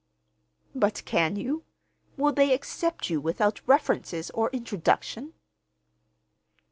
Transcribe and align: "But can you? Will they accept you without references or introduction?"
"But 0.73 1.03
can 1.05 1.35
you? 1.35 1.63
Will 2.17 2.33
they 2.33 2.55
accept 2.55 3.11
you 3.11 3.21
without 3.21 3.61
references 3.67 4.31
or 4.31 4.49
introduction?" 4.49 5.35